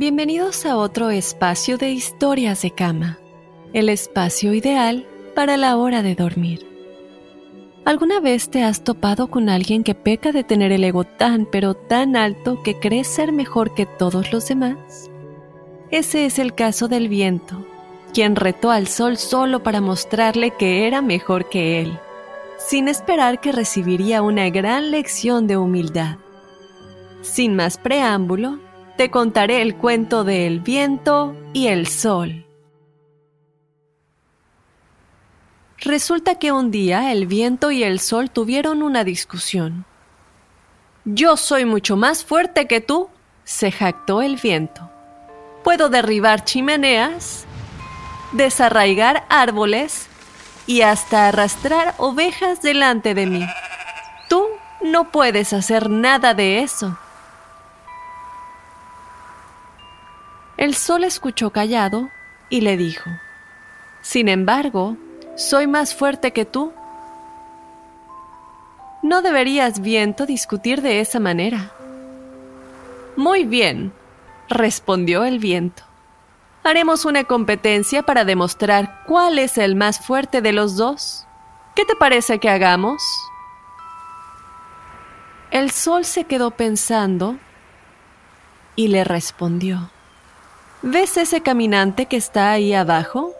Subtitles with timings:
[0.00, 3.18] Bienvenidos a otro espacio de historias de cama,
[3.72, 6.64] el espacio ideal para la hora de dormir.
[7.84, 11.74] ¿Alguna vez te has topado con alguien que peca de tener el ego tan pero
[11.74, 15.10] tan alto que cree ser mejor que todos los demás?
[15.90, 17.66] Ese es el caso del viento,
[18.14, 21.98] quien retó al sol solo para mostrarle que era mejor que él,
[22.56, 26.18] sin esperar que recibiría una gran lección de humildad.
[27.20, 28.60] Sin más preámbulo,
[28.98, 32.44] te contaré el cuento del viento y el sol.
[35.78, 39.84] Resulta que un día el viento y el sol tuvieron una discusión.
[41.04, 43.08] Yo soy mucho más fuerte que tú,
[43.44, 44.90] se jactó el viento.
[45.62, 47.46] Puedo derribar chimeneas,
[48.32, 50.08] desarraigar árboles
[50.66, 53.46] y hasta arrastrar ovejas delante de mí.
[54.28, 54.44] Tú
[54.82, 56.98] no puedes hacer nada de eso.
[60.58, 62.10] El sol escuchó callado
[62.50, 63.08] y le dijo,
[64.02, 64.96] Sin embargo,
[65.36, 66.72] soy más fuerte que tú.
[69.04, 71.70] No deberías, viento, discutir de esa manera.
[73.14, 73.92] Muy bien,
[74.48, 75.84] respondió el viento.
[76.64, 81.24] Haremos una competencia para demostrar cuál es el más fuerte de los dos.
[81.76, 83.00] ¿Qué te parece que hagamos?
[85.52, 87.36] El sol se quedó pensando
[88.74, 89.92] y le respondió.
[90.82, 93.32] ¿Ves ese caminante que está ahí abajo?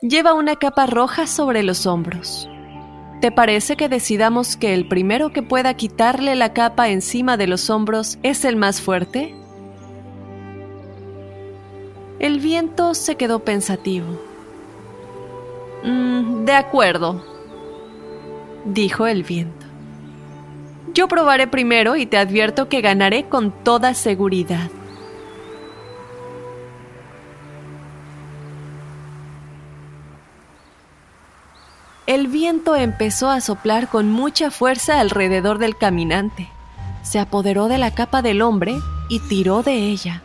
[0.00, 2.48] Lleva una capa roja sobre los hombros.
[3.20, 7.70] ¿Te parece que decidamos que el primero que pueda quitarle la capa encima de los
[7.70, 9.34] hombros es el más fuerte?
[12.20, 14.06] El viento se quedó pensativo.
[15.82, 17.24] "Mm, de acuerdo,
[18.64, 19.66] dijo el viento.
[20.92, 24.70] Yo probaré primero y te advierto que ganaré con toda seguridad.
[32.06, 36.50] El viento empezó a soplar con mucha fuerza alrededor del caminante.
[37.02, 38.76] Se apoderó de la capa del hombre
[39.08, 40.22] y tiró de ella.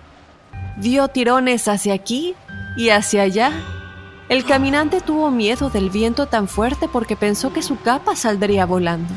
[0.75, 2.35] Dio tirones hacia aquí
[2.75, 3.53] y hacia allá.
[4.27, 9.13] El caminante tuvo miedo del viento tan fuerte porque pensó que su capa saldría volando.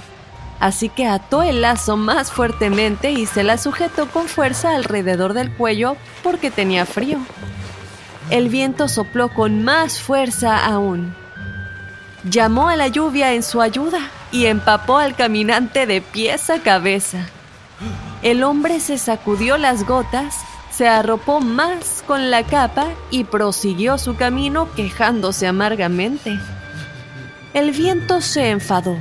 [0.60, 5.52] Así que ató el lazo más fuertemente y se la sujetó con fuerza alrededor del
[5.52, 7.18] cuello porque tenía frío.
[8.30, 11.20] El viento sopló con más fuerza aún
[12.24, 17.26] llamó a la lluvia en su ayuda y empapó al caminante de pies a cabeza.
[18.22, 20.36] El hombre se sacudió las gotas,
[20.70, 26.38] se arropó más con la capa y prosiguió su camino quejándose amargamente.
[27.52, 28.96] El viento se enfadó,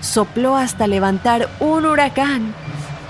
[0.00, 2.54] sopló hasta levantar un huracán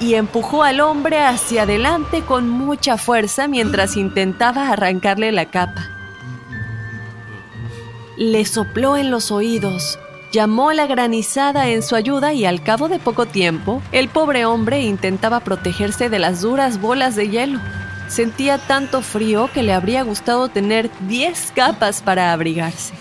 [0.01, 6.02] y empujó al hombre hacia adelante con mucha fuerza mientras intentaba arrancarle la capa
[8.17, 9.99] le sopló en los oídos,
[10.33, 14.45] llamó a la granizada en su ayuda y al cabo de poco tiempo, el pobre
[14.45, 17.61] hombre intentaba protegerse de las duras bolas de hielo.
[18.09, 22.95] Sentía tanto frío que le habría gustado tener 10 capas para abrigarse.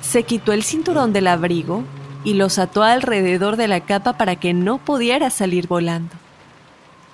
[0.00, 1.82] Se quitó el cinturón del abrigo
[2.22, 6.14] y los ató alrededor de la capa para que no pudiera salir volando.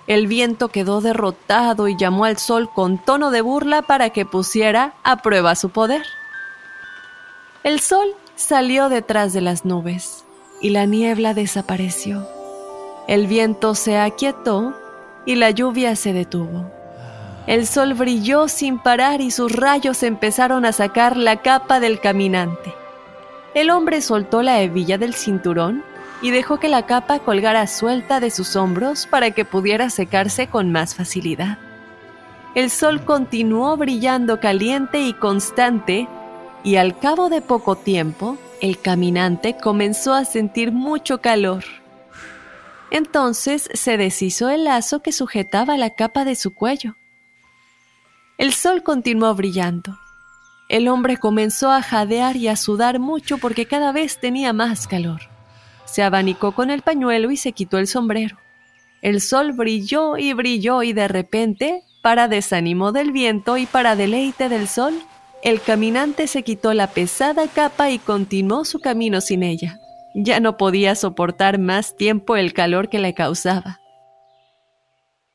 [0.07, 4.95] El viento quedó derrotado y llamó al sol con tono de burla para que pusiera
[5.05, 6.03] a prueba su poder.
[7.65, 10.25] El sol salió detrás de las nubes
[10.61, 12.29] y la niebla desapareció.
[13.07, 14.75] El viento se aquietó
[15.27, 16.69] y la lluvia se detuvo.
[17.47, 22.75] El sol brilló sin parar y sus rayos empezaron a sacar la capa del caminante.
[23.55, 25.85] El hombre soltó la hebilla del cinturón
[26.21, 30.73] y dejó que la capa colgara suelta de sus hombros para que pudiera secarse con
[30.73, 31.59] más facilidad.
[32.57, 36.09] El sol continuó brillando caliente y constante
[36.65, 41.65] y al cabo de poco tiempo el caminante comenzó a sentir mucho calor.
[42.91, 46.97] Entonces se deshizo el lazo que sujetaba la capa de su cuello.
[48.39, 49.99] El sol continuó brillando.
[50.69, 55.23] El hombre comenzó a jadear y a sudar mucho porque cada vez tenía más calor.
[55.85, 58.39] Se abanicó con el pañuelo y se quitó el sombrero.
[59.03, 64.49] El sol brilló y brilló y de repente, para desánimo del viento y para deleite
[64.49, 64.95] del sol,
[65.43, 69.81] el caminante se quitó la pesada capa y continuó su camino sin ella.
[70.15, 73.81] Ya no podía soportar más tiempo el calor que le causaba.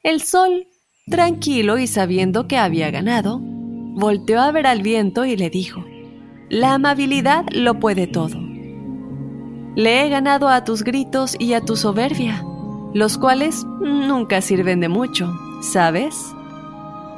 [0.03, 0.67] El sol,
[1.07, 5.83] tranquilo y sabiendo que había ganado, volteó a ver al viento y le dijo,
[6.49, 8.39] La amabilidad lo puede todo.
[9.75, 12.43] Le he ganado a tus gritos y a tu soberbia,
[12.93, 16.33] los cuales nunca sirven de mucho, ¿sabes?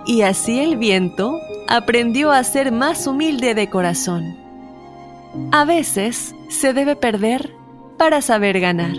[0.09, 4.35] Y así el viento aprendió a ser más humilde de corazón.
[5.51, 7.53] A veces se debe perder
[7.95, 8.95] para saber ganar.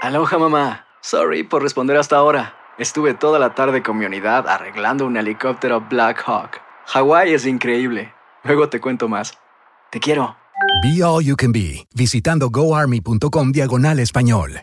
[0.00, 0.86] Aloha mamá.
[1.02, 2.54] Sorry por responder hasta ahora.
[2.78, 6.62] Estuve toda la tarde con mi unidad arreglando un helicóptero Black Hawk.
[6.86, 8.15] Hawái es increíble.
[8.46, 9.36] Luego te cuento más.
[9.90, 10.36] Te quiero.
[10.82, 14.62] Be All You Can Be, visitando goarmy.com diagonal español.